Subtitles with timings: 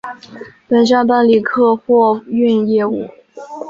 [0.67, 3.07] 本站办理客货运业务。